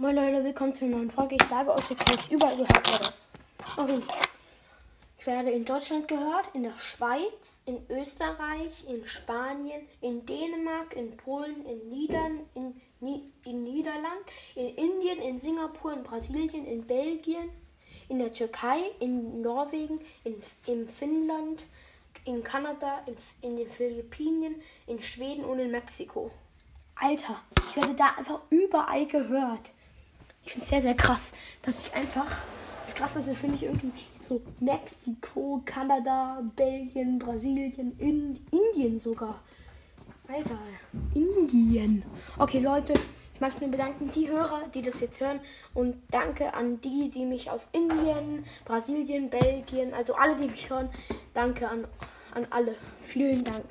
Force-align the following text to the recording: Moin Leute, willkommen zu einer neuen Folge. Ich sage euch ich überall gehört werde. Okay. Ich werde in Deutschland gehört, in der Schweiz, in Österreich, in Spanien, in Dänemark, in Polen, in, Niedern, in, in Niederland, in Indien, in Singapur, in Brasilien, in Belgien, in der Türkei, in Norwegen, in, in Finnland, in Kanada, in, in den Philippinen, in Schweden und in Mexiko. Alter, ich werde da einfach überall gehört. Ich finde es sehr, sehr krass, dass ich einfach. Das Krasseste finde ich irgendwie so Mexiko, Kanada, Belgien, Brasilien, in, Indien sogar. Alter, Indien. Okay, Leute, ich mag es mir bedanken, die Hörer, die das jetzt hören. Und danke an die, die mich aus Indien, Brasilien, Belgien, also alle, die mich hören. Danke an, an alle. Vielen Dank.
Moin 0.00 0.14
Leute, 0.14 0.44
willkommen 0.44 0.72
zu 0.72 0.84
einer 0.84 0.98
neuen 0.98 1.10
Folge. 1.10 1.34
Ich 1.34 1.48
sage 1.48 1.74
euch 1.74 1.90
ich 1.90 2.30
überall 2.30 2.54
gehört 2.54 2.88
werde. 2.88 3.12
Okay. 3.76 4.00
Ich 5.18 5.26
werde 5.26 5.50
in 5.50 5.64
Deutschland 5.64 6.06
gehört, 6.06 6.44
in 6.54 6.62
der 6.62 6.78
Schweiz, 6.78 7.62
in 7.66 7.84
Österreich, 7.90 8.84
in 8.88 9.04
Spanien, 9.08 9.88
in 10.00 10.24
Dänemark, 10.24 10.94
in 10.94 11.16
Polen, 11.16 11.66
in, 11.66 11.88
Niedern, 11.88 12.46
in, 12.54 12.80
in 13.44 13.64
Niederland, 13.64 14.22
in 14.54 14.68
Indien, 14.76 15.18
in 15.18 15.36
Singapur, 15.36 15.92
in 15.94 16.04
Brasilien, 16.04 16.64
in 16.64 16.86
Belgien, 16.86 17.50
in 18.08 18.20
der 18.20 18.32
Türkei, 18.32 18.78
in 19.00 19.42
Norwegen, 19.42 19.98
in, 20.22 20.36
in 20.66 20.88
Finnland, 20.88 21.64
in 22.24 22.44
Kanada, 22.44 23.02
in, 23.06 23.16
in 23.42 23.56
den 23.56 23.68
Philippinen, 23.68 24.62
in 24.86 25.02
Schweden 25.02 25.44
und 25.44 25.58
in 25.58 25.72
Mexiko. 25.72 26.30
Alter, 26.94 27.40
ich 27.66 27.74
werde 27.74 27.94
da 27.94 28.14
einfach 28.16 28.42
überall 28.50 29.04
gehört. 29.04 29.72
Ich 30.48 30.54
finde 30.54 30.64
es 30.64 30.70
sehr, 30.70 30.80
sehr 30.80 30.94
krass, 30.94 31.34
dass 31.60 31.86
ich 31.86 31.94
einfach. 31.94 32.38
Das 32.86 32.94
Krasseste 32.94 33.34
finde 33.34 33.56
ich 33.56 33.64
irgendwie 33.64 33.92
so 34.18 34.40
Mexiko, 34.60 35.60
Kanada, 35.66 36.42
Belgien, 36.56 37.18
Brasilien, 37.18 37.92
in, 37.98 38.40
Indien 38.50 38.98
sogar. 38.98 39.40
Alter, 40.26 40.58
Indien. 41.12 42.02
Okay, 42.38 42.60
Leute, 42.60 42.94
ich 43.34 43.40
mag 43.42 43.52
es 43.52 43.60
mir 43.60 43.68
bedanken, 43.68 44.10
die 44.14 44.30
Hörer, 44.30 44.62
die 44.72 44.80
das 44.80 45.00
jetzt 45.00 45.20
hören. 45.20 45.40
Und 45.74 45.96
danke 46.10 46.54
an 46.54 46.80
die, 46.80 47.10
die 47.10 47.26
mich 47.26 47.50
aus 47.50 47.68
Indien, 47.72 48.46
Brasilien, 48.64 49.28
Belgien, 49.28 49.92
also 49.92 50.14
alle, 50.14 50.34
die 50.36 50.48
mich 50.48 50.70
hören. 50.70 50.88
Danke 51.34 51.68
an, 51.68 51.86
an 52.32 52.46
alle. 52.48 52.74
Vielen 53.02 53.44
Dank. 53.44 53.64